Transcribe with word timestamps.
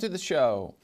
to 0.00 0.08
the 0.08 0.18
show. 0.18 0.74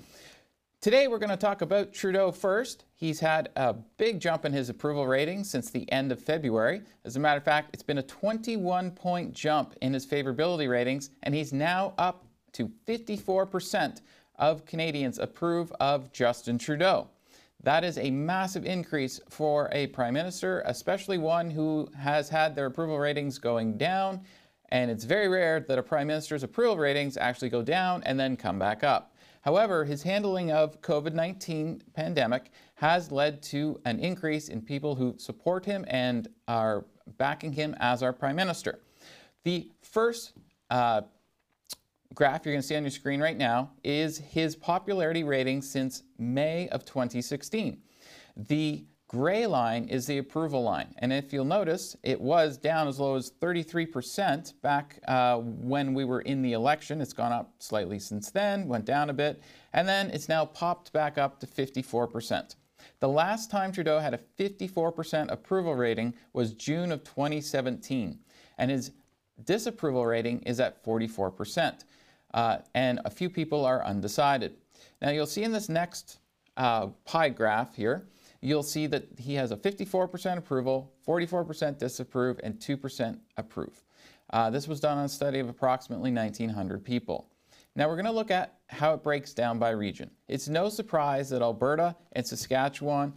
Today 0.82 1.08
we're 1.08 1.18
going 1.18 1.30
to 1.30 1.38
talk 1.38 1.62
about 1.62 1.94
Trudeau 1.94 2.30
first. 2.30 2.84
He's 2.94 3.18
had 3.18 3.48
a 3.56 3.72
big 3.72 4.20
jump 4.20 4.44
in 4.44 4.52
his 4.52 4.68
approval 4.68 5.06
rating 5.06 5.42
since 5.42 5.70
the 5.70 5.90
end 5.90 6.12
of 6.12 6.20
February. 6.20 6.82
As 7.06 7.16
a 7.16 7.20
matter 7.20 7.38
of 7.38 7.44
fact, 7.44 7.70
it's 7.72 7.82
been 7.82 7.96
a 7.96 8.02
21 8.02 8.90
point 8.90 9.32
jump 9.32 9.74
in 9.80 9.94
his 9.94 10.06
favorability 10.06 10.68
ratings, 10.68 11.10
and 11.22 11.34
he's 11.34 11.54
now 11.54 11.94
up 11.96 12.26
to 12.52 12.70
54% 12.86 14.02
of 14.38 14.66
Canadians 14.66 15.18
approve 15.18 15.72
of 15.80 16.12
Justin 16.12 16.58
Trudeau. 16.58 17.08
That 17.62 17.84
is 17.84 17.96
a 17.96 18.10
massive 18.10 18.66
increase 18.66 19.18
for 19.30 19.70
a 19.72 19.86
prime 19.88 20.12
minister, 20.12 20.62
especially 20.66 21.16
one 21.16 21.50
who 21.50 21.88
has 21.98 22.28
had 22.28 22.54
their 22.54 22.66
approval 22.66 22.98
ratings 22.98 23.38
going 23.38 23.78
down. 23.78 24.20
And 24.70 24.90
it's 24.90 25.04
very 25.04 25.28
rare 25.28 25.60
that 25.60 25.78
a 25.78 25.82
prime 25.82 26.08
minister's 26.08 26.42
approval 26.42 26.76
ratings 26.76 27.16
actually 27.16 27.50
go 27.50 27.62
down 27.62 28.02
and 28.04 28.18
then 28.18 28.36
come 28.36 28.58
back 28.58 28.82
up. 28.82 29.14
However, 29.42 29.84
his 29.84 30.02
handling 30.02 30.50
of 30.50 30.80
COVID-19 30.80 31.82
pandemic 31.94 32.50
has 32.74 33.12
led 33.12 33.42
to 33.44 33.80
an 33.84 34.00
increase 34.00 34.48
in 34.48 34.60
people 34.60 34.96
who 34.96 35.14
support 35.18 35.64
him 35.64 35.84
and 35.86 36.26
are 36.48 36.84
backing 37.16 37.52
him 37.52 37.76
as 37.78 38.02
our 38.02 38.12
prime 38.12 38.34
minister. 38.34 38.80
The 39.44 39.70
first 39.82 40.32
uh, 40.68 41.02
graph 42.12 42.44
you're 42.44 42.54
going 42.54 42.62
to 42.62 42.66
see 42.66 42.74
on 42.74 42.82
your 42.82 42.90
screen 42.90 43.20
right 43.20 43.36
now 43.36 43.70
is 43.84 44.18
his 44.18 44.56
popularity 44.56 45.22
rating 45.22 45.62
since 45.62 46.02
May 46.18 46.68
of 46.70 46.84
2016. 46.84 47.78
The 48.36 48.84
gray 49.08 49.46
line 49.46 49.88
is 49.88 50.06
the 50.06 50.18
approval 50.18 50.62
line. 50.62 50.94
And 50.98 51.12
if 51.12 51.32
you'll 51.32 51.44
notice, 51.44 51.96
it 52.02 52.20
was 52.20 52.58
down 52.58 52.88
as 52.88 52.98
low 52.98 53.14
as 53.14 53.30
33% 53.40 54.54
back 54.62 54.98
uh, 55.06 55.38
when 55.38 55.94
we 55.94 56.04
were 56.04 56.22
in 56.22 56.42
the 56.42 56.52
election. 56.52 57.00
It's 57.00 57.12
gone 57.12 57.32
up 57.32 57.54
slightly 57.58 57.98
since 57.98 58.30
then, 58.30 58.66
went 58.66 58.84
down 58.84 59.10
a 59.10 59.14
bit, 59.14 59.42
and 59.72 59.88
then 59.88 60.10
it's 60.10 60.28
now 60.28 60.44
popped 60.44 60.92
back 60.92 61.18
up 61.18 61.38
to 61.40 61.46
54%. 61.46 62.56
The 63.00 63.08
last 63.08 63.50
time 63.50 63.72
Trudeau 63.72 63.98
had 63.98 64.14
a 64.14 64.20
54% 64.38 65.30
approval 65.30 65.74
rating 65.74 66.14
was 66.32 66.52
June 66.52 66.92
of 66.92 67.04
2017, 67.04 68.18
and 68.58 68.70
his 68.70 68.92
disapproval 69.44 70.06
rating 70.06 70.40
is 70.40 70.60
at 70.60 70.82
44%. 70.84 71.84
Uh, 72.34 72.58
and 72.74 73.00
a 73.04 73.10
few 73.10 73.30
people 73.30 73.64
are 73.64 73.84
undecided. 73.84 74.56
Now 75.00 75.10
you'll 75.10 75.26
see 75.26 75.42
in 75.42 75.52
this 75.52 75.68
next 75.68 76.18
uh, 76.56 76.88
pie 77.04 77.28
graph 77.28 77.74
here, 77.74 78.08
you'll 78.40 78.62
see 78.62 78.86
that 78.86 79.06
he 79.18 79.34
has 79.34 79.52
a 79.52 79.56
54% 79.56 80.38
approval, 80.38 80.92
44% 81.06 81.78
disapprove, 81.78 82.40
and 82.42 82.58
2% 82.58 83.18
approve. 83.36 83.82
Uh, 84.30 84.50
this 84.50 84.66
was 84.66 84.80
done 84.80 84.98
on 84.98 85.04
a 85.04 85.08
study 85.08 85.38
of 85.38 85.48
approximately 85.48 86.10
1,900 86.10 86.84
people. 86.84 87.30
Now 87.76 87.88
we're 87.88 87.96
going 87.96 88.06
to 88.06 88.12
look 88.12 88.30
at 88.30 88.54
how 88.68 88.94
it 88.94 89.02
breaks 89.02 89.34
down 89.34 89.58
by 89.58 89.70
region. 89.70 90.10
It's 90.28 90.48
no 90.48 90.68
surprise 90.68 91.28
that 91.30 91.42
Alberta 91.42 91.94
and 92.12 92.26
Saskatchewan, 92.26 93.12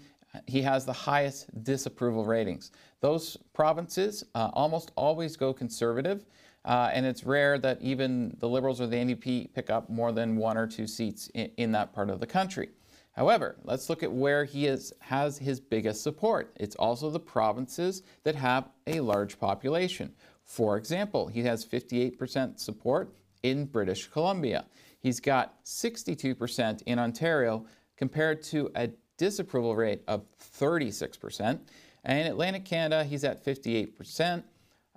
he 0.45 0.61
has 0.61 0.85
the 0.85 0.93
highest 0.93 1.63
disapproval 1.63 2.25
ratings. 2.25 2.71
Those 2.99 3.37
provinces 3.53 4.23
uh, 4.35 4.49
almost 4.53 4.91
always 4.95 5.35
go 5.37 5.53
conservative, 5.53 6.25
uh, 6.65 6.91
and 6.93 7.05
it's 7.05 7.23
rare 7.23 7.57
that 7.59 7.81
even 7.81 8.35
the 8.39 8.49
Liberals 8.49 8.81
or 8.81 8.87
the 8.87 8.97
NDP 8.97 9.53
pick 9.53 9.69
up 9.69 9.89
more 9.89 10.11
than 10.11 10.35
one 10.35 10.57
or 10.57 10.67
two 10.67 10.85
seats 10.85 11.29
in, 11.33 11.49
in 11.57 11.71
that 11.71 11.93
part 11.93 12.09
of 12.09 12.19
the 12.19 12.27
country. 12.27 12.69
However, 13.13 13.57
let's 13.63 13.89
look 13.89 14.03
at 14.03 14.11
where 14.11 14.45
he 14.45 14.67
is, 14.67 14.93
has 14.99 15.37
his 15.37 15.59
biggest 15.59 16.03
support. 16.03 16.53
It's 16.55 16.75
also 16.75 17.09
the 17.09 17.19
provinces 17.19 18.03
that 18.23 18.35
have 18.35 18.69
a 18.87 18.99
large 19.01 19.39
population. 19.39 20.13
For 20.43 20.77
example, 20.77 21.27
he 21.27 21.41
has 21.43 21.65
58% 21.65 22.59
support 22.59 23.13
in 23.43 23.65
British 23.65 24.07
Columbia. 24.07 24.65
He's 24.99 25.19
got 25.19 25.63
62% 25.65 26.81
in 26.85 26.99
Ontario 26.99 27.65
compared 27.97 28.41
to 28.43 28.71
a 28.75 28.89
disapproval 29.17 29.75
rate 29.75 30.01
of 30.07 30.25
36%. 30.39 31.59
And 32.05 32.19
in 32.19 32.27
Atlantic 32.27 32.65
Canada, 32.65 33.03
he's 33.03 33.23
at 33.23 33.43
58%. 33.43 34.43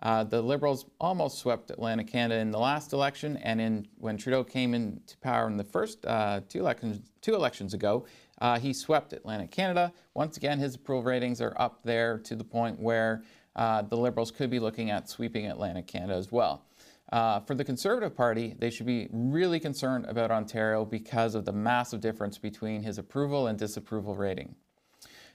Uh, 0.02 0.24
the 0.24 0.42
Liberals 0.42 0.86
almost 1.00 1.38
swept 1.38 1.70
Atlantic 1.70 2.08
Canada 2.08 2.40
in 2.40 2.50
the 2.50 2.58
last 2.58 2.92
election, 2.92 3.36
and 3.38 3.60
in, 3.60 3.86
when 3.98 4.16
Trudeau 4.16 4.42
came 4.42 4.74
into 4.74 5.16
power 5.18 5.46
in 5.46 5.56
the 5.56 5.64
first 5.64 6.04
uh, 6.06 6.40
two, 6.48 6.58
elections, 6.58 7.08
two 7.20 7.34
elections 7.34 7.72
ago, 7.72 8.04
uh, 8.40 8.58
he 8.58 8.72
swept 8.72 9.12
Atlantic 9.12 9.52
Canada. 9.52 9.92
Once 10.14 10.36
again, 10.36 10.58
his 10.58 10.74
approval 10.74 11.04
ratings 11.04 11.40
are 11.40 11.54
up 11.56 11.84
there 11.84 12.18
to 12.18 12.34
the 12.34 12.42
point 12.42 12.80
where 12.80 13.22
uh, 13.54 13.82
the 13.82 13.96
Liberals 13.96 14.32
could 14.32 14.50
be 14.50 14.58
looking 14.58 14.90
at 14.90 15.08
sweeping 15.08 15.46
Atlantic 15.46 15.86
Canada 15.86 16.14
as 16.14 16.32
well. 16.32 16.64
Uh, 17.12 17.38
for 17.40 17.54
the 17.54 17.64
Conservative 17.64 18.16
Party, 18.16 18.56
they 18.58 18.70
should 18.70 18.86
be 18.86 19.06
really 19.12 19.60
concerned 19.60 20.06
about 20.06 20.32
Ontario 20.32 20.84
because 20.84 21.36
of 21.36 21.44
the 21.44 21.52
massive 21.52 22.00
difference 22.00 22.38
between 22.38 22.82
his 22.82 22.98
approval 22.98 23.46
and 23.46 23.58
disapproval 23.58 24.16
rating. 24.16 24.54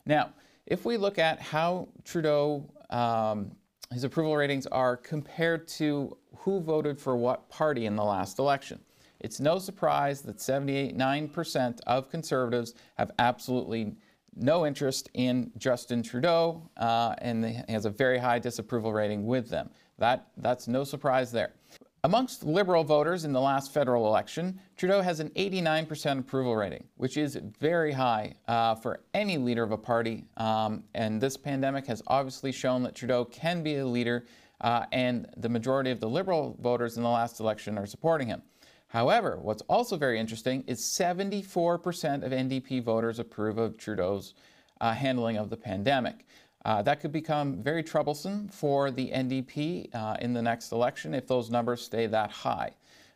Now, 0.06 0.34
if 0.66 0.84
we 0.84 0.98
look 0.98 1.20
at 1.20 1.40
how 1.40 1.88
Trudeau 2.04 2.70
um, 2.90 3.52
his 3.92 4.04
approval 4.04 4.36
ratings 4.36 4.68
are 4.68 4.98
compared 4.98 5.68
to 5.68 6.18
who 6.38 6.60
voted 6.60 7.00
for 7.00 7.16
what 7.16 7.50
party 7.50 7.86
in 7.86 7.96
the 7.96 8.04
last 8.04 8.40
election. 8.40 8.80
It's 9.20 9.40
no 9.40 9.58
surprise 9.58 10.22
that 10.24 10.38
78.9% 10.38 11.80
of 11.88 12.10
conservatives 12.10 12.76
have 12.98 13.12
absolutely 13.18 13.96
no 14.36 14.68
interest 14.68 15.10
in 15.16 15.52
Justin 15.58 16.04
Trudeau, 16.04 16.70
uh, 16.78 17.16
and 17.20 17.46
he 17.46 17.74
has 17.74 17.86
a 17.86 17.90
very 17.90 18.20
high 18.20 18.40
disapproval 18.40 18.94
rating 18.94 19.26
with 19.26 19.50
them. 19.50 19.70
That, 19.98 20.28
that's 20.38 20.68
no 20.68 20.84
surprise 20.84 21.32
there. 21.32 21.54
Amongst 22.08 22.46
Liberal 22.46 22.86
voters 22.86 23.26
in 23.26 23.34
the 23.34 23.42
last 23.42 23.74
federal 23.74 24.08
election, 24.08 24.62
Trudeau 24.78 25.02
has 25.02 25.20
an 25.20 25.30
89% 25.32 26.20
approval 26.20 26.56
rating, 26.56 26.86
which 26.96 27.18
is 27.18 27.38
very 27.60 27.92
high 27.92 28.34
uh, 28.48 28.76
for 28.76 29.02
any 29.14 29.38
leader 29.38 29.62
of 29.62 29.74
a 29.74 29.78
party. 29.78 30.24
Um, 30.38 30.86
and 30.94 31.20
this 31.20 31.36
pandemic 31.36 31.86
has 31.88 32.02
obviously 32.08 32.54
shown 32.54 32.82
that 32.84 32.96
Trudeau 32.96 33.26
can 33.26 33.62
be 33.62 33.76
a 33.76 33.86
leader, 33.86 34.26
uh, 34.62 34.86
and 34.94 35.28
the 35.36 35.50
majority 35.50 35.92
of 35.92 36.00
the 36.00 36.08
Liberal 36.08 36.56
voters 36.62 36.96
in 36.96 37.04
the 37.04 37.10
last 37.10 37.42
election 37.42 37.78
are 37.78 37.86
supporting 37.86 38.30
him. 38.30 38.42
However, 38.88 39.38
what's 39.42 39.64
also 39.64 39.98
very 39.98 40.18
interesting 40.18 40.64
is 40.66 40.80
74% 40.98 42.24
of 42.24 42.32
NDP 42.32 42.84
voters 42.84 43.20
approve 43.20 43.58
of 43.58 43.78
Trudeau's 43.78 44.34
uh, 44.80 44.94
handling 44.94 45.36
of 45.36 45.50
the 45.50 45.58
pandemic. 45.58 46.26
Uh, 46.68 46.82
that 46.82 47.00
could 47.00 47.14
become 47.14 47.64
very 47.64 47.82
troublesome 47.82 48.50
for 48.50 48.92
the 48.92 49.10
NDP 49.10 49.96
uh, 49.96 50.18
in 50.20 50.34
the 50.34 50.42
next 50.42 50.74
election 50.74 51.14
if 51.14 51.26
those 51.26 51.50
numbers 51.50 51.82
stay 51.82 52.08
that 52.08 52.30
high. 52.30 52.72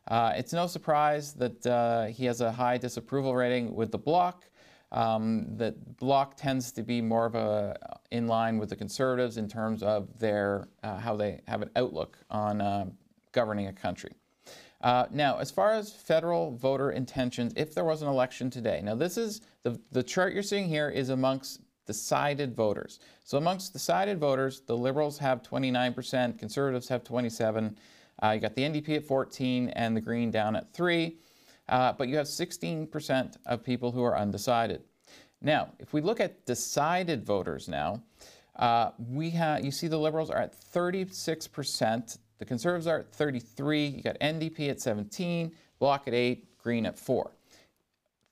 Uh, 0.07 0.31
it's 0.37 0.53
no 0.53 0.65
surprise 0.67 1.33
that 1.33 1.67
uh, 1.67 2.05
he 2.05 2.23
has 2.23 2.39
a 2.39 2.49
high 2.49 2.77
disapproval 2.77 3.35
rating 3.35 3.75
with 3.75 3.91
the 3.91 3.97
Bloc. 3.97 4.45
Um, 4.93 5.47
that 5.57 5.97
Bloc 5.97 6.37
tends 6.37 6.71
to 6.73 6.81
be 6.81 7.01
more 7.01 7.25
of 7.25 7.35
a 7.35 7.77
uh, 7.81 7.97
in 8.11 8.27
line 8.27 8.57
with 8.57 8.69
the 8.69 8.75
Conservatives 8.75 9.35
in 9.35 9.49
terms 9.49 9.83
of 9.83 10.07
their 10.17 10.69
uh, 10.83 10.97
how 10.97 11.17
they 11.17 11.41
have 11.45 11.61
an 11.61 11.71
outlook 11.75 12.17
on 12.29 12.93
governing 13.33 13.67
a 13.67 13.73
country. 13.73 14.11
Uh, 14.81 15.05
now, 15.11 15.37
as 15.37 15.51
far 15.51 15.73
as 15.73 15.91
federal 15.91 16.55
voter 16.57 16.91
intentions, 16.91 17.53
if 17.55 17.75
there 17.75 17.85
was 17.85 18.01
an 18.01 18.07
election 18.07 18.49
today, 18.49 18.81
now 18.81 18.95
this 18.95 19.17
is 19.17 19.41
the, 19.63 19.79
the 19.91 20.01
chart 20.01 20.33
you're 20.33 20.41
seeing 20.41 20.67
here 20.67 20.89
is 20.89 21.09
amongst 21.09 21.61
decided 21.85 22.55
voters. 22.55 22.99
So 23.23 23.37
amongst 23.37 23.73
decided 23.73 24.19
voters, 24.19 24.61
the 24.61 24.77
Liberals 24.77 25.17
have 25.19 25.41
29%, 25.43 26.37
Conservatives 26.37 26.87
have 26.87 27.03
27, 27.03 27.77
uh, 28.23 28.31
you 28.31 28.39
got 28.39 28.55
the 28.55 28.61
NDP 28.61 28.97
at 28.97 29.05
14 29.05 29.69
and 29.69 29.95
the 29.95 30.01
Green 30.01 30.31
down 30.31 30.55
at 30.55 30.71
3, 30.73 31.17
uh, 31.69 31.93
but 31.93 32.07
you 32.07 32.17
have 32.17 32.27
16% 32.27 33.37
of 33.45 33.63
people 33.63 33.91
who 33.91 34.03
are 34.03 34.17
undecided. 34.17 34.83
Now, 35.41 35.69
if 35.79 35.93
we 35.93 36.01
look 36.01 36.19
at 36.19 36.45
decided 36.45 37.25
voters 37.25 37.67
now, 37.67 38.03
uh, 38.57 38.91
we 39.09 39.31
have 39.31 39.65
you 39.65 39.71
see 39.71 39.87
the 39.87 39.97
Liberals 39.97 40.29
are 40.29 40.37
at 40.37 40.53
36%, 40.53 42.17
the 42.37 42.45
Conservatives 42.45 42.87
are 42.87 42.99
at 42.99 43.11
33, 43.11 43.87
you 43.87 44.03
got 44.03 44.19
NDP 44.19 44.69
at 44.69 44.79
17, 44.79 45.51
Bloc 45.79 46.07
at 46.07 46.13
8, 46.13 46.57
Green 46.59 46.85
at 46.85 46.99
4. 46.99 47.31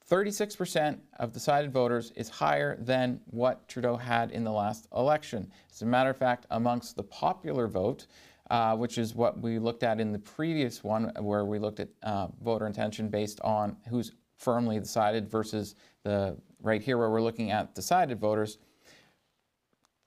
36% 0.09 0.97
of 1.19 1.31
decided 1.31 1.71
voters 1.71 2.11
is 2.15 2.29
higher 2.29 2.77
than 2.77 3.19
what 3.27 3.67
Trudeau 3.67 3.95
had 3.95 4.31
in 4.31 4.43
the 4.43 4.51
last 4.51 4.87
election. 4.95 5.51
As 5.71 5.83
a 5.83 5.85
matter 5.85 6.09
of 6.09 6.17
fact, 6.17 6.47
amongst 6.49 6.95
the 6.95 7.03
popular 7.03 7.67
vote, 7.67 8.07
uh, 8.49 8.75
which 8.75 8.97
is 8.97 9.13
what 9.13 9.39
we 9.39 9.59
looked 9.59 9.83
at 9.83 9.99
in 9.99 10.11
the 10.11 10.19
previous 10.19 10.83
one, 10.83 11.11
where 11.19 11.45
we 11.45 11.59
looked 11.59 11.79
at 11.79 11.89
uh, 12.01 12.27
voter 12.43 12.65
intention 12.65 13.09
based 13.09 13.39
on 13.41 13.77
who's 13.87 14.13
firmly 14.37 14.79
decided 14.79 15.29
versus 15.29 15.75
the 16.03 16.35
right 16.61 16.81
here 16.81 16.97
where 16.97 17.09
we're 17.11 17.21
looking 17.21 17.51
at 17.51 17.75
decided 17.75 18.19
voters, 18.19 18.57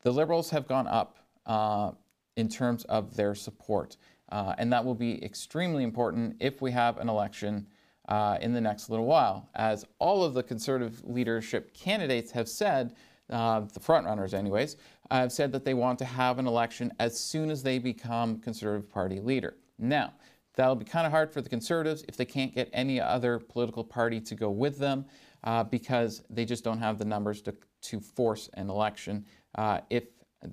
the 0.02 0.10
Liberals 0.10 0.50
have 0.50 0.66
gone 0.66 0.88
up 0.88 1.18
uh, 1.46 1.92
in 2.36 2.48
terms 2.48 2.82
of 2.84 3.14
their 3.14 3.36
support. 3.36 3.96
Uh, 4.30 4.54
and 4.58 4.72
that 4.72 4.84
will 4.84 4.94
be 4.94 5.22
extremely 5.22 5.84
important 5.84 6.34
if 6.40 6.60
we 6.60 6.72
have 6.72 6.98
an 6.98 7.08
election 7.08 7.66
uh, 8.08 8.38
in 8.40 8.52
the 8.52 8.60
next 8.60 8.90
little 8.90 9.06
while, 9.06 9.48
as 9.54 9.84
all 9.98 10.24
of 10.24 10.34
the 10.34 10.42
conservative 10.42 11.02
leadership 11.04 11.74
candidates 11.74 12.30
have 12.32 12.48
said, 12.48 12.94
uh, 13.30 13.60
the 13.60 13.80
frontrunners 13.80 14.34
anyways, 14.34 14.76
have 15.10 15.32
said 15.32 15.52
that 15.52 15.64
they 15.64 15.74
want 15.74 15.98
to 15.98 16.04
have 16.04 16.38
an 16.38 16.46
election 16.46 16.92
as 16.98 17.18
soon 17.18 17.50
as 17.50 17.62
they 17.62 17.78
become 17.78 18.38
Conservative 18.38 18.90
Party 18.90 19.20
leader. 19.20 19.56
Now, 19.78 20.12
That'll 20.54 20.76
be 20.76 20.84
kind 20.84 21.06
of 21.06 21.12
hard 21.12 21.32
for 21.32 21.40
the 21.40 21.48
Conservatives 21.48 22.04
if 22.08 22.16
they 22.16 22.24
can't 22.24 22.54
get 22.54 22.68
any 22.72 23.00
other 23.00 23.38
political 23.38 23.84
party 23.84 24.20
to 24.20 24.34
go 24.34 24.50
with 24.50 24.78
them 24.78 25.06
uh, 25.44 25.64
because 25.64 26.22
they 26.28 26.44
just 26.44 26.62
don't 26.62 26.78
have 26.78 26.98
the 26.98 27.04
numbers 27.04 27.40
to, 27.42 27.54
to 27.82 28.00
force 28.00 28.50
an 28.54 28.68
election. 28.68 29.24
Uh, 29.54 29.80
if 29.88 30.04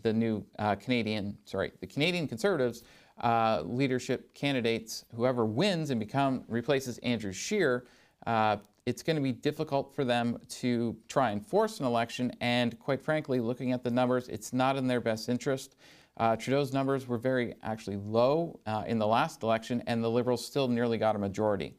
the 0.03 0.13
new 0.13 0.45
uh, 0.57 0.75
Canadian, 0.75 1.37
sorry, 1.45 1.71
the 1.81 1.87
Canadian 1.87 2.27
Conservatives 2.27 2.83
uh, 3.21 3.61
leadership 3.65 4.33
candidates, 4.33 5.05
whoever 5.15 5.45
wins 5.45 5.89
and 5.89 5.99
become 5.99 6.43
replaces 6.47 6.97
Andrew 6.99 7.33
Scheer, 7.33 7.85
uh, 8.27 8.57
it's 8.85 9.03
going 9.03 9.15
to 9.15 9.21
be 9.21 9.31
difficult 9.31 9.93
for 9.93 10.03
them 10.03 10.39
to 10.47 10.95
try 11.07 11.31
and 11.31 11.45
force 11.45 11.79
an 11.79 11.85
election. 11.85 12.31
And 12.41 12.77
quite 12.79 13.01
frankly, 13.01 13.39
looking 13.39 13.71
at 13.71 13.83
the 13.83 13.91
numbers, 13.91 14.29
it's 14.29 14.51
not 14.51 14.77
in 14.77 14.87
their 14.87 15.01
best 15.01 15.29
interest. 15.29 15.75
Uh, 16.17 16.35
Trudeau's 16.35 16.73
numbers 16.73 17.07
were 17.07 17.17
very 17.17 17.55
actually 17.63 17.97
low 17.97 18.59
uh, 18.65 18.83
in 18.87 18.99
the 18.99 19.07
last 19.07 19.43
election, 19.43 19.81
and 19.87 20.03
the 20.03 20.09
Liberals 20.09 20.45
still 20.45 20.67
nearly 20.67 20.97
got 20.97 21.15
a 21.15 21.19
majority. 21.19 21.75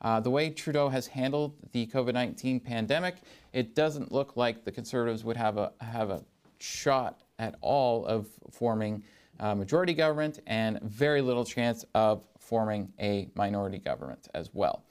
Uh, 0.00 0.18
the 0.18 0.30
way 0.30 0.50
Trudeau 0.50 0.88
has 0.88 1.06
handled 1.06 1.54
the 1.72 1.86
COVID 1.86 2.14
19 2.14 2.60
pandemic, 2.60 3.16
it 3.52 3.74
doesn't 3.74 4.10
look 4.10 4.36
like 4.36 4.64
the 4.64 4.72
Conservatives 4.72 5.24
would 5.24 5.36
have 5.36 5.58
a, 5.58 5.72
have 5.80 6.10
a 6.10 6.24
shot 6.58 7.22
at 7.38 7.56
all 7.60 8.06
of 8.06 8.28
forming 8.50 9.02
a 9.42 9.56
majority 9.56 9.92
government 9.92 10.38
and 10.46 10.80
very 10.82 11.20
little 11.20 11.44
chance 11.44 11.84
of 11.94 12.24
forming 12.38 12.92
a 13.00 13.28
minority 13.34 13.78
government 13.78 14.28
as 14.34 14.50
well. 14.54 14.84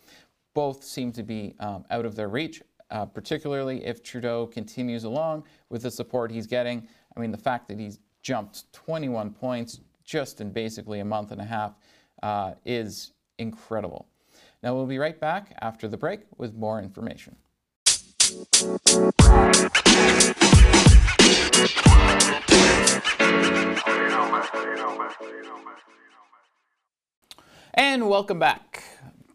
Both 0.54 0.84
seem 0.84 1.14
to 1.14 1.24
be 1.24 1.56
um, 1.62 1.86
out 1.90 2.06
of 2.06 2.16
their 2.16 2.28
reach, 2.28 2.62
uh, 2.92 3.06
particularly 3.06 3.86
if 3.86 4.04
Trudeau 4.04 4.46
continues 4.48 5.06
along 5.06 5.46
with 5.70 5.84
the 5.84 5.92
support 5.92 6.32
he's 6.32 6.48
getting. 6.48 6.86
I 7.16 7.22
mean, 7.22 7.32
the 7.32 7.38
fact 7.38 7.70
that 7.70 7.80
he's 7.80 8.00
jumped 8.22 8.72
21 8.74 9.32
points 9.32 9.80
just 10.04 10.42
in 10.42 10.52
basically 10.52 11.00
a 11.00 11.06
month 11.06 11.32
and 11.32 11.40
a 11.40 11.46
half 11.46 11.76
uh, 12.22 12.54
is 12.66 13.14
incredible. 13.40 14.08
Now, 14.62 14.76
we'll 14.76 14.86
be 14.86 15.00
right 15.00 15.18
back 15.18 15.56
after 15.62 15.88
the 15.88 15.98
break 15.98 16.22
with 16.38 16.54
more 16.54 16.80
information. 16.80 17.38
And 27.74 28.10
welcome 28.10 28.38
back. 28.38 28.84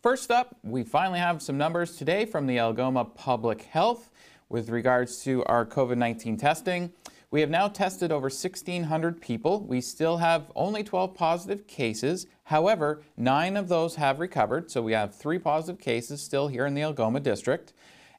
First 0.02 0.30
up, 0.30 0.56
we 0.62 0.84
finally 0.84 1.18
have 1.18 1.40
some 1.40 1.56
numbers 1.56 1.96
today 1.96 2.26
from 2.26 2.46
the 2.46 2.58
Algoma 2.58 3.06
Public 3.06 3.62
Health 3.62 4.10
with 4.50 4.68
regards 4.68 5.22
to 5.24 5.42
our 5.44 5.64
COVID 5.64 5.96
19 5.96 6.36
testing. 6.36 6.92
We 7.30 7.40
have 7.40 7.48
now 7.48 7.68
tested 7.68 8.12
over 8.12 8.26
1,600 8.26 9.22
people. 9.22 9.62
We 9.62 9.80
still 9.80 10.18
have 10.18 10.52
only 10.54 10.84
12 10.84 11.14
positive 11.14 11.66
cases. 11.66 12.26
However, 12.44 13.00
nine 13.16 13.56
of 13.56 13.68
those 13.68 13.94
have 13.94 14.20
recovered, 14.20 14.70
so 14.70 14.82
we 14.82 14.92
have 14.92 15.14
three 15.14 15.38
positive 15.38 15.80
cases 15.80 16.20
still 16.20 16.48
here 16.48 16.66
in 16.66 16.74
the 16.74 16.82
Algoma 16.82 17.20
district. 17.20 17.72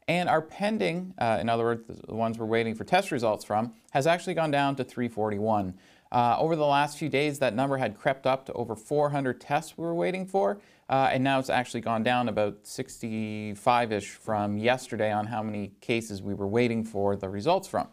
And 0.07 0.27
our 0.29 0.41
pending, 0.41 1.13
uh, 1.19 1.37
in 1.39 1.47
other 1.47 1.63
words, 1.63 1.83
the 2.07 2.15
ones 2.15 2.39
we're 2.39 2.45
waiting 2.47 2.73
for 2.73 2.85
test 2.85 3.11
results 3.11 3.45
from, 3.45 3.73
has 3.91 4.07
actually 4.07 4.33
gone 4.33 4.51
down 4.51 4.75
to 4.77 4.83
341. 4.83 5.75
Uh, 6.11 6.35
over 6.39 6.55
the 6.55 6.65
last 6.65 6.97
few 6.97 7.09
days, 7.09 7.39
that 7.39 7.53
number 7.53 7.77
had 7.77 7.97
crept 7.97 8.25
up 8.25 8.45
to 8.45 8.53
over 8.53 8.75
400 8.75 9.41
tests 9.41 9.77
we 9.77 9.83
were 9.85 9.95
waiting 9.95 10.25
for, 10.25 10.59
uh, 10.89 11.09
and 11.11 11.23
now 11.23 11.39
it's 11.39 11.49
actually 11.49 11.81
gone 11.81 12.03
down 12.03 12.29
about 12.29 12.63
65-ish 12.63 14.07
from 14.09 14.57
yesterday 14.57 15.11
on 15.11 15.27
how 15.27 15.43
many 15.43 15.73
cases 15.81 16.21
we 16.21 16.33
were 16.33 16.47
waiting 16.47 16.83
for 16.83 17.15
the 17.15 17.27
results 17.27 17.67
from 17.67 17.87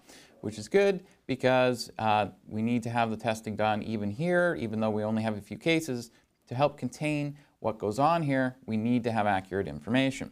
which 0.44 0.58
is 0.58 0.68
good 0.68 1.02
because 1.26 1.90
uh, 1.98 2.26
we 2.46 2.60
need 2.60 2.82
to 2.82 2.90
have 2.90 3.08
the 3.10 3.16
testing 3.16 3.56
done 3.56 3.82
even 3.82 4.10
here, 4.10 4.54
even 4.60 4.78
though 4.78 4.90
we 4.90 5.02
only 5.02 5.22
have 5.22 5.38
a 5.38 5.40
few 5.40 5.56
cases. 5.56 6.10
To 6.48 6.54
help 6.54 6.76
contain 6.76 7.38
what 7.60 7.78
goes 7.78 7.98
on 7.98 8.22
here, 8.22 8.56
we 8.66 8.76
need 8.76 9.04
to 9.04 9.10
have 9.10 9.26
accurate 9.26 9.66
information. 9.66 10.30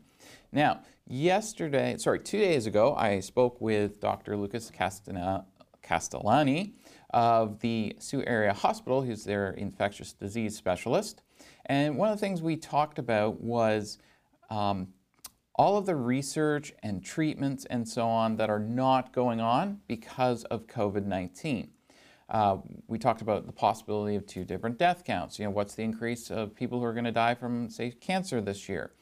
Now, 0.52 0.82
yesterday, 1.06 1.96
sorry, 1.96 2.20
two 2.20 2.38
days 2.38 2.66
ago, 2.66 2.94
I 2.94 3.20
spoke 3.20 3.58
with 3.62 4.00
Dr. 4.00 4.36
Lucas 4.36 4.70
Castellani 5.82 6.74
of 7.12 7.60
the 7.60 7.94
Sault 7.98 8.24
Area 8.26 8.52
Hospital, 8.52 9.02
who's 9.02 9.24
their 9.24 9.50
infectious 9.50 10.12
disease 10.12 10.56
specialist. 10.56 11.22
And 11.66 11.96
one 11.96 12.10
of 12.10 12.16
the 12.16 12.20
things 12.20 12.42
we 12.42 12.56
talked 12.56 12.98
about 12.98 13.40
was 13.40 13.98
um, 14.50 14.88
all 15.54 15.76
of 15.76 15.86
the 15.86 15.96
research 15.96 16.72
and 16.82 17.04
treatments 17.04 17.64
and 17.66 17.86
so 17.86 18.08
on 18.08 18.36
that 18.36 18.50
are 18.50 18.58
not 18.58 19.12
going 19.12 19.40
on 19.40 19.80
because 19.86 20.44
of 20.44 20.66
COVID-19. 20.66 21.68
Uh, 22.28 22.56
we 22.86 22.98
talked 22.98 23.20
about 23.20 23.46
the 23.46 23.52
possibility 23.52 24.16
of 24.16 24.26
two 24.26 24.44
different 24.44 24.78
death 24.78 25.04
counts. 25.04 25.38
You 25.38 25.44
know, 25.44 25.50
what's 25.50 25.74
the 25.74 25.82
increase 25.82 26.30
of 26.30 26.54
people 26.54 26.78
who 26.78 26.84
are 26.86 26.94
going 26.94 27.04
to 27.04 27.12
die 27.12 27.34
from, 27.34 27.68
say, 27.68 27.90
cancer 27.90 28.40
this 28.40 28.68
year 28.68 28.92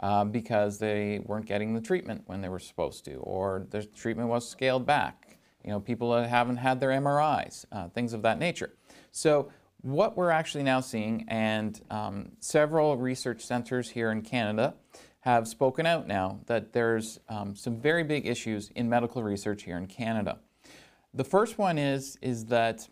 uh, 0.00 0.24
because 0.24 0.78
they 0.78 1.20
weren't 1.24 1.44
getting 1.44 1.74
the 1.74 1.80
treatment 1.80 2.22
when 2.26 2.40
they 2.40 2.48
were 2.48 2.58
supposed 2.58 3.04
to, 3.04 3.16
or 3.16 3.66
the 3.70 3.82
treatment 3.84 4.30
was 4.30 4.48
scaled 4.48 4.86
back. 4.86 5.27
You 5.64 5.70
know, 5.70 5.80
people 5.80 6.12
that 6.12 6.28
haven't 6.28 6.56
had 6.56 6.80
their 6.80 6.90
MRIs, 6.90 7.64
uh, 7.72 7.88
things 7.88 8.12
of 8.12 8.22
that 8.22 8.38
nature. 8.38 8.72
So 9.10 9.50
what 9.82 10.16
we're 10.16 10.30
actually 10.30 10.64
now 10.64 10.80
seeing, 10.80 11.24
and 11.28 11.80
um, 11.90 12.32
several 12.40 12.96
research 12.96 13.42
centers 13.44 13.90
here 13.90 14.10
in 14.10 14.22
Canada 14.22 14.74
have 15.20 15.46
spoken 15.46 15.86
out 15.86 16.06
now 16.06 16.40
that 16.46 16.72
there's 16.72 17.20
um, 17.28 17.54
some 17.54 17.80
very 17.80 18.04
big 18.04 18.26
issues 18.26 18.70
in 18.74 18.88
medical 18.88 19.22
research 19.22 19.64
here 19.64 19.76
in 19.76 19.86
Canada. 19.86 20.38
The 21.14 21.24
first 21.24 21.58
one 21.58 21.78
is, 21.78 22.16
is 22.22 22.46
that 22.46 22.88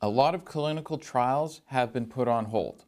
a 0.00 0.08
lot 0.08 0.34
of 0.34 0.44
clinical 0.44 0.98
trials 0.98 1.60
have 1.66 1.92
been 1.92 2.06
put 2.06 2.28
on 2.28 2.46
hold. 2.46 2.84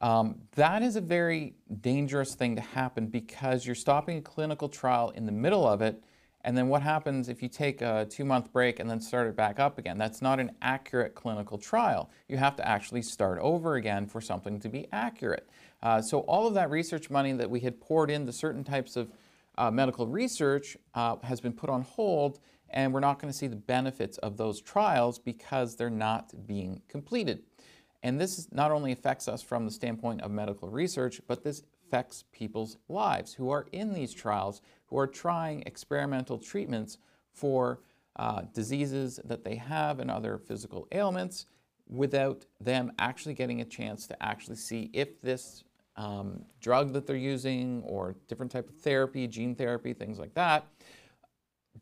Um, 0.00 0.36
that 0.56 0.82
is 0.82 0.96
a 0.96 1.00
very 1.00 1.54
dangerous 1.80 2.34
thing 2.34 2.56
to 2.56 2.62
happen 2.62 3.06
because 3.06 3.64
you're 3.64 3.74
stopping 3.74 4.18
a 4.18 4.22
clinical 4.22 4.68
trial 4.68 5.10
in 5.10 5.26
the 5.26 5.32
middle 5.32 5.66
of 5.66 5.80
it 5.80 6.02
and 6.44 6.56
then 6.56 6.68
what 6.68 6.82
happens 6.82 7.28
if 7.28 7.42
you 7.42 7.48
take 7.48 7.82
a 7.82 8.06
two-month 8.10 8.52
break 8.52 8.80
and 8.80 8.90
then 8.90 9.00
start 9.00 9.28
it 9.28 9.36
back 9.36 9.60
up 9.60 9.78
again? 9.78 9.96
That's 9.96 10.20
not 10.20 10.40
an 10.40 10.52
accurate 10.60 11.14
clinical 11.14 11.56
trial. 11.56 12.10
You 12.28 12.36
have 12.36 12.56
to 12.56 12.66
actually 12.66 13.02
start 13.02 13.38
over 13.40 13.76
again 13.76 14.06
for 14.06 14.20
something 14.20 14.58
to 14.60 14.68
be 14.68 14.88
accurate. 14.92 15.48
Uh, 15.82 16.02
so 16.02 16.20
all 16.20 16.46
of 16.46 16.54
that 16.54 16.70
research 16.70 17.10
money 17.10 17.32
that 17.32 17.48
we 17.48 17.60
had 17.60 17.80
poured 17.80 18.10
into 18.10 18.32
certain 18.32 18.64
types 18.64 18.96
of 18.96 19.10
uh, 19.58 19.70
medical 19.70 20.06
research 20.06 20.76
uh, 20.94 21.16
has 21.22 21.40
been 21.40 21.52
put 21.52 21.70
on 21.70 21.82
hold 21.82 22.40
and 22.70 22.92
we're 22.92 23.00
not 23.00 23.18
going 23.20 23.30
to 23.30 23.36
see 23.36 23.46
the 23.46 23.56
benefits 23.56 24.18
of 24.18 24.36
those 24.36 24.60
trials 24.60 25.18
because 25.18 25.76
they're 25.76 25.90
not 25.90 26.32
being 26.46 26.80
completed. 26.88 27.42
And 28.02 28.20
this 28.20 28.48
not 28.50 28.72
only 28.72 28.92
affects 28.92 29.28
us 29.28 29.42
from 29.42 29.64
the 29.64 29.70
standpoint 29.70 30.22
of 30.22 30.30
medical 30.30 30.68
research, 30.68 31.20
but 31.28 31.44
this 31.44 31.62
affects 31.92 32.24
people's 32.32 32.78
lives 32.88 33.34
who 33.34 33.50
are 33.50 33.66
in 33.72 33.92
these 33.92 34.14
trials, 34.14 34.62
who 34.86 34.96
are 34.96 35.06
trying 35.06 35.62
experimental 35.66 36.38
treatments 36.38 36.96
for 37.34 37.80
uh, 38.16 38.42
diseases 38.54 39.20
that 39.24 39.44
they 39.44 39.56
have 39.56 40.00
and 40.00 40.10
other 40.10 40.38
physical 40.38 40.88
ailments 40.92 41.44
without 41.86 42.46
them 42.60 42.90
actually 42.98 43.34
getting 43.34 43.60
a 43.60 43.64
chance 43.64 44.06
to 44.06 44.22
actually 44.22 44.56
see 44.56 44.88
if 44.94 45.20
this 45.20 45.64
um, 45.96 46.42
drug 46.62 46.94
that 46.94 47.06
they're 47.06 47.14
using 47.14 47.82
or 47.84 48.16
different 48.26 48.50
type 48.50 48.70
of 48.70 48.76
therapy, 48.76 49.26
gene 49.26 49.54
therapy, 49.54 49.92
things 49.92 50.18
like 50.18 50.32
that, 50.32 50.66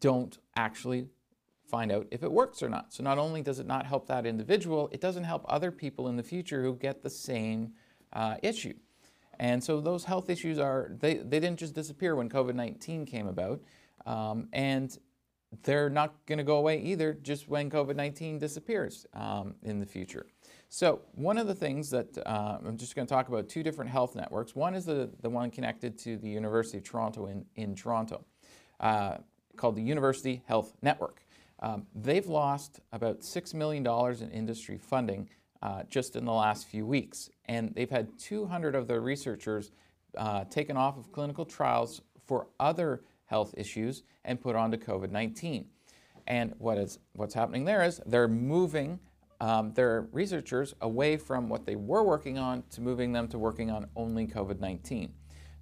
don't 0.01 0.39
actually 0.57 1.07
find 1.69 1.93
out 1.93 2.09
if 2.11 2.25
it 2.25 2.33
works 2.33 2.65
or 2.65 2.69
not. 2.69 2.93
So 2.93 3.05
not 3.05 3.19
only 3.19 3.43
does 3.43 3.61
it 3.61 3.67
not 3.67 3.87
help 3.87 4.09
that 4.09 4.27
individual, 4.27 4.89
it 4.91 5.01
doesn't 5.01 5.23
help 5.23 5.45
other 5.47 5.71
people 5.71 6.09
in 6.09 6.17
the 6.17 6.25
future 6.25 6.65
who 6.65 6.75
get 6.75 7.01
the 7.01 7.11
same 7.11 7.75
uh, 8.13 8.37
issue. 8.43 8.75
And 9.41 9.65
so 9.65 9.81
those 9.81 10.05
health 10.05 10.29
issues 10.29 10.59
are, 10.59 10.93
they, 11.01 11.15
they 11.15 11.41
didn't 11.41 11.59
just 11.59 11.75
disappear 11.75 12.15
when 12.15 12.29
COVID-19 12.29 13.07
came 13.07 13.27
about. 13.27 13.63
Um, 14.05 14.49
and 14.53 14.97
they're 15.63 15.89
not 15.89 16.15
going 16.27 16.37
to 16.37 16.45
go 16.45 16.59
away 16.59 16.81
either 16.83 17.15
just 17.15 17.49
when 17.49 17.71
COVID-19 17.71 18.39
disappears 18.39 19.07
um, 19.15 19.55
in 19.63 19.81
the 19.81 19.87
future. 19.87 20.27
So 20.69 21.01
one 21.13 21.39
of 21.39 21.47
the 21.47 21.55
things 21.55 21.89
that 21.89 22.19
uh, 22.27 22.59
I'm 22.65 22.77
just 22.77 22.95
going 22.95 23.07
to 23.07 23.13
talk 23.13 23.29
about 23.29 23.49
two 23.49 23.63
different 23.63 23.91
health 23.91 24.15
networks. 24.15 24.55
One 24.55 24.75
is 24.75 24.85
the, 24.85 25.11
the 25.23 25.31
one 25.31 25.51
connected 25.51 25.99
to 26.01 26.19
the 26.19 26.29
University 26.29 26.77
of 26.77 26.85
Toronto 26.85 27.27
in, 27.27 27.47
in 27.57 27.75
Toronto 27.75 28.25
uh, 28.79 29.17
called 29.57 29.75
the 29.75 29.83
University 29.83 30.43
Health 30.47 30.75
Network. 30.83 31.25
Um, 31.61 31.87
they've 31.95 32.27
lost 32.27 32.81
about 32.93 33.21
$6 33.21 33.55
million 33.55 33.87
in 33.87 34.31
industry 34.31 34.77
funding 34.77 35.31
uh, 35.63 35.83
just 35.89 36.17
in 36.17 36.25
the 36.25 36.33
last 36.33 36.67
few 36.67 36.87
weeks. 36.87 37.31
And 37.47 37.75
they've 37.75 37.91
had 37.91 38.19
200 38.19 38.75
of 38.75 38.87
their 38.87 39.01
researchers 39.01 39.71
uh, 40.17 40.45
taken 40.45 40.77
off 40.77 40.97
of 40.97 41.13
clinical 41.13 41.45
trials 41.45 42.01
for 42.27 42.49
other 42.59 43.03
health 43.27 43.55
issues 43.57 44.03
and 44.25 44.41
put 44.41 44.57
onto 44.57 44.77
COVID-19. 44.77 45.67
And 46.27 46.55
what 46.59 46.79
is, 46.79 46.99
what's 47.15 47.35
happening 47.35 47.65
there 47.65 47.83
is 47.83 48.01
they're 48.07 48.29
moving 48.29 49.01
um, 49.41 49.73
their 49.73 50.09
researchers 50.13 50.75
away 50.81 51.17
from 51.17 51.49
what 51.49 51.65
they 51.65 51.77
were 51.77 52.03
working 52.03 52.39
on 52.39 52.63
to 52.71 52.81
moving 52.81 53.13
them 53.13 53.27
to 53.29 53.39
working 53.39 53.71
on 53.71 53.87
only 53.97 54.27
COVID-19. 54.27 55.11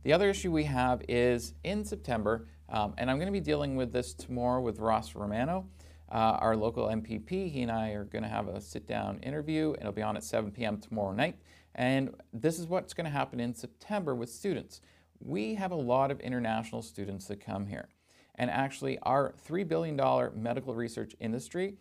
The 0.03 0.13
other 0.13 0.31
issue 0.31 0.51
we 0.51 0.65
have 0.65 1.03
is 1.09 1.55
in 1.65 1.85
September, 1.85 2.49
um, 2.69 2.95
and 2.99 3.11
I'm 3.11 3.19
going 3.19 3.27
to 3.27 3.33
be 3.33 3.41
dealing 3.41 3.77
with 3.77 3.93
this 3.93 4.15
tomorrow 4.15 4.61
with 4.61 4.79
Ross 4.79 5.15
Romano, 5.15 5.67
uh, 6.11 6.39
our 6.41 6.57
local 6.57 6.87
MPP. 6.87 7.51
He 7.51 7.63
and 7.63 7.71
I 7.71 7.91
are 7.91 8.05
going 8.05 8.23
to 8.23 8.29
have 8.29 8.49
a 8.49 8.61
sit-down 8.61 9.21
interview, 9.21 9.75
it'll 9.79 9.93
be 9.93 10.03
on 10.03 10.17
at 10.17 10.25
7 10.25 10.51
p.m. 10.51 10.79
tomorrow 10.79 11.13
night. 11.13 11.37
And 11.75 12.15
this 12.33 12.59
is 12.59 12.67
what's 12.67 12.95
going 12.95 13.05
to 13.05 13.11
happen 13.11 13.41
in 13.41 13.55
September 13.55 14.15
with 14.15 14.31
students. 14.31 14.81
We 15.21 15.55
have 15.55 15.71
a 15.71 15.77
lot 15.77 16.11
of 16.11 16.21
international 16.21 16.83
students 16.83 17.27
that 17.27 17.41
come 17.41 17.67
here. 17.67 17.89
And 18.37 18.51
actually, 18.51 18.99
our 19.01 19.35
$3 19.49 19.67
billion 19.67 19.97
medical 20.41 20.75
research 20.75 21.15
industry, 21.21 21.75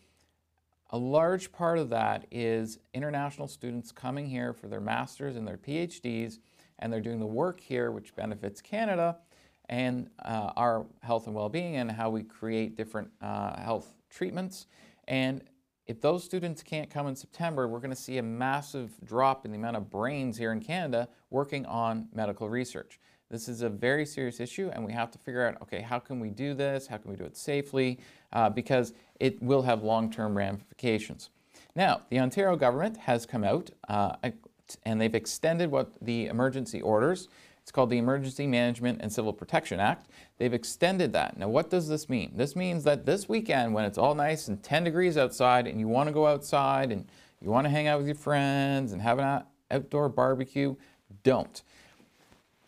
a 0.89 0.97
large 0.97 1.51
part 1.51 1.77
of 1.77 1.89
that 1.89 2.25
is 2.31 2.79
international 2.93 3.47
students 3.47 3.91
coming 3.91 4.27
here 4.27 4.53
for 4.53 4.67
their 4.67 4.81
masters 4.81 5.35
and 5.35 5.47
their 5.47 5.57
PhDs, 5.57 6.39
and 6.79 6.91
they're 6.91 7.01
doing 7.01 7.19
the 7.19 7.25
work 7.25 7.59
here, 7.59 7.91
which 7.91 8.15
benefits 8.15 8.61
Canada 8.61 9.17
and 9.69 10.09
uh, 10.23 10.51
our 10.55 10.85
health 11.01 11.27
and 11.27 11.35
well-being 11.35 11.75
and 11.75 11.91
how 11.91 12.09
we 12.09 12.23
create 12.23 12.77
different 12.77 13.09
uh, 13.21 13.59
health 13.59 13.96
treatments. 14.09 14.67
And 15.07 15.43
if 15.85 16.01
those 16.01 16.23
students 16.23 16.63
can't 16.63 16.89
come 16.89 17.07
in 17.07 17.15
September, 17.15 17.67
we're 17.67 17.79
going 17.79 17.91
to 17.91 17.95
see 17.95 18.17
a 18.17 18.23
massive 18.23 18.91
drop 19.03 19.45
in 19.45 19.51
the 19.51 19.57
amount 19.57 19.77
of 19.77 19.89
brains 19.89 20.37
here 20.37 20.51
in 20.51 20.59
Canada 20.59 21.07
working 21.29 21.65
on 21.65 22.09
medical 22.13 22.49
research. 22.49 22.99
This 23.29 23.49
is 23.49 23.61
a 23.61 23.69
very 23.69 24.05
serious 24.05 24.39
issue, 24.39 24.69
and 24.73 24.85
we 24.85 24.93
have 24.93 25.11
to 25.11 25.17
figure 25.17 25.45
out, 25.45 25.61
okay, 25.61 25.81
how 25.81 25.99
can 25.99 26.19
we 26.19 26.29
do 26.29 26.53
this? 26.53 26.87
How 26.87 26.97
can 26.97 27.11
we 27.11 27.17
do 27.17 27.25
it 27.25 27.35
safely? 27.35 27.99
Uh, 28.31 28.49
because 28.49 28.93
it 29.19 29.41
will 29.41 29.61
have 29.61 29.83
long-term 29.83 30.37
ramifications. 30.37 31.29
Now, 31.75 32.01
the 32.09 32.19
Ontario 32.19 32.55
government 32.55 32.97
has 32.97 33.25
come 33.25 33.43
out, 33.43 33.69
uh, 33.89 34.15
and 34.83 34.99
they've 34.99 35.13
extended 35.13 35.71
what 35.71 35.91
the 36.01 36.27
emergency 36.27 36.81
orders. 36.81 37.27
It's 37.67 37.71
called 37.73 37.89
the 37.89 37.97
Emergency 37.97 38.47
Management 38.47 39.01
and 39.01 39.11
Civil 39.11 39.33
Protection 39.33 39.81
Act. 39.81 40.09
They've 40.37 40.53
extended 40.53 41.11
that. 41.11 41.35
Now, 41.35 41.49
what 41.49 41.69
does 41.69 41.89
this 41.89 42.07
mean? 42.07 42.31
This 42.33 42.55
means 42.55 42.85
that 42.85 43.05
this 43.05 43.27
weekend, 43.27 43.73
when 43.73 43.83
it's 43.83 43.97
all 43.97 44.15
nice 44.15 44.47
and 44.47 44.63
10 44.63 44.85
degrees 44.85 45.17
outside, 45.17 45.67
and 45.67 45.77
you 45.77 45.85
want 45.85 46.07
to 46.07 46.13
go 46.13 46.27
outside 46.27 46.93
and 46.93 47.05
you 47.41 47.49
want 47.49 47.65
to 47.65 47.69
hang 47.69 47.87
out 47.87 47.97
with 47.97 48.07
your 48.07 48.15
friends 48.15 48.93
and 48.93 49.01
have 49.01 49.19
an 49.19 49.43
outdoor 49.69 50.07
barbecue, 50.07 50.77
don't. 51.23 51.61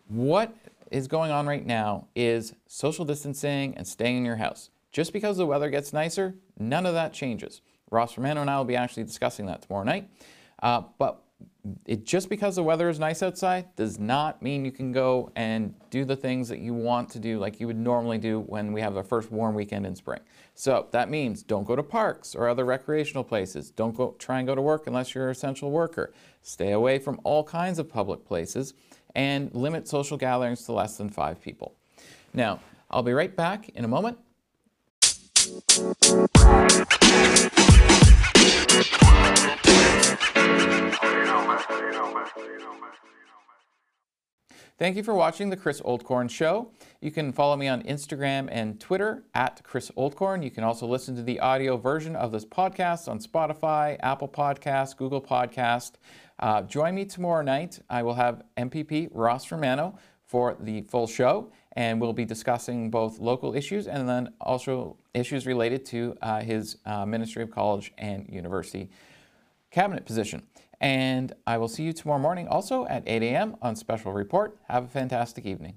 What 0.08 0.54
is 0.90 1.08
going 1.08 1.30
on 1.30 1.46
right 1.46 1.64
now 1.64 2.08
is 2.14 2.52
social 2.66 3.06
distancing 3.06 3.78
and 3.78 3.88
staying 3.88 4.18
in 4.18 4.26
your 4.26 4.36
house. 4.36 4.68
Just 4.92 5.14
because 5.14 5.38
the 5.38 5.46
weather 5.46 5.70
gets 5.70 5.94
nicer, 5.94 6.34
none 6.58 6.84
of 6.84 6.92
that 6.92 7.14
changes. 7.14 7.62
Ross 7.90 8.18
Romano 8.18 8.42
and 8.42 8.50
I 8.50 8.58
will 8.58 8.66
be 8.66 8.76
actually 8.76 9.04
discussing 9.04 9.46
that 9.46 9.62
tomorrow 9.62 9.84
night. 9.84 10.10
Uh, 10.62 10.82
but 10.98 11.22
it, 11.86 12.06
just 12.06 12.28
because 12.28 12.56
the 12.56 12.62
weather 12.62 12.88
is 12.88 12.98
nice 12.98 13.22
outside 13.22 13.74
does 13.76 13.98
not 13.98 14.42
mean 14.42 14.64
you 14.64 14.72
can 14.72 14.92
go 14.92 15.30
and 15.36 15.74
do 15.90 16.04
the 16.04 16.16
things 16.16 16.48
that 16.48 16.60
you 16.60 16.72
want 16.72 17.10
to 17.10 17.18
do 17.18 17.38
like 17.38 17.60
you 17.60 17.66
would 17.66 17.78
normally 17.78 18.18
do 18.18 18.40
when 18.40 18.72
we 18.72 18.80
have 18.80 18.96
our 18.96 19.02
first 19.02 19.30
warm 19.30 19.54
weekend 19.54 19.86
in 19.86 19.94
spring. 19.94 20.20
So 20.54 20.88
that 20.92 21.10
means 21.10 21.42
don't 21.42 21.64
go 21.64 21.76
to 21.76 21.82
parks 21.82 22.34
or 22.34 22.48
other 22.48 22.64
recreational 22.64 23.24
places. 23.24 23.70
Don't 23.70 23.94
go 23.94 24.14
try 24.18 24.38
and 24.38 24.46
go 24.46 24.54
to 24.54 24.62
work 24.62 24.86
unless 24.86 25.14
you're 25.14 25.26
an 25.26 25.32
essential 25.32 25.70
worker. 25.70 26.12
Stay 26.42 26.72
away 26.72 26.98
from 26.98 27.20
all 27.24 27.44
kinds 27.44 27.78
of 27.78 27.88
public 27.88 28.24
places 28.24 28.74
and 29.14 29.54
limit 29.54 29.88
social 29.88 30.16
gatherings 30.16 30.64
to 30.64 30.72
less 30.72 30.96
than 30.96 31.10
five 31.10 31.40
people. 31.40 31.74
Now, 32.32 32.60
I'll 32.90 33.02
be 33.02 33.12
right 33.12 33.34
back 33.34 33.68
in 33.70 33.84
a 33.84 33.88
moment. 33.88 34.18
Thank 44.80 44.96
you 44.96 45.02
for 45.02 45.12
watching 45.12 45.50
the 45.50 45.58
Chris 45.58 45.82
Oldcorn 45.82 46.30
Show. 46.30 46.70
You 47.02 47.10
can 47.10 47.34
follow 47.34 47.54
me 47.54 47.68
on 47.68 47.82
Instagram 47.82 48.48
and 48.50 48.80
Twitter 48.80 49.24
at 49.34 49.62
Chris 49.62 49.90
Oldcorn. 49.90 50.42
You 50.42 50.50
can 50.50 50.64
also 50.64 50.86
listen 50.86 51.14
to 51.16 51.22
the 51.22 51.38
audio 51.38 51.76
version 51.76 52.16
of 52.16 52.32
this 52.32 52.46
podcast 52.46 53.06
on 53.06 53.18
Spotify, 53.18 53.98
Apple 54.00 54.26
Podcast, 54.26 54.96
Google 54.96 55.20
Podcast. 55.20 55.96
Uh, 56.38 56.62
join 56.62 56.94
me 56.94 57.04
tomorrow 57.04 57.42
night. 57.42 57.78
I 57.90 58.02
will 58.02 58.14
have 58.14 58.42
MPP 58.56 59.10
Ross 59.12 59.52
Romano 59.52 59.98
for 60.24 60.56
the 60.58 60.80
full 60.80 61.06
show, 61.06 61.52
and 61.72 62.00
we'll 62.00 62.14
be 62.14 62.24
discussing 62.24 62.90
both 62.90 63.18
local 63.18 63.54
issues 63.54 63.86
and 63.86 64.08
then 64.08 64.32
also 64.40 64.96
issues 65.12 65.46
related 65.46 65.84
to 65.84 66.16
uh, 66.22 66.40
his 66.40 66.78
uh, 66.86 67.04
Ministry 67.04 67.42
of 67.42 67.50
College 67.50 67.92
and 67.98 68.26
University 68.30 68.88
cabinet 69.70 70.06
position. 70.06 70.42
And 70.80 71.32
I 71.46 71.58
will 71.58 71.68
see 71.68 71.82
you 71.82 71.92
tomorrow 71.92 72.20
morning 72.20 72.48
also 72.48 72.86
at 72.86 73.02
8 73.06 73.22
a.m. 73.22 73.56
on 73.60 73.76
Special 73.76 74.12
Report. 74.12 74.58
Have 74.68 74.84
a 74.84 74.88
fantastic 74.88 75.44
evening. 75.44 75.76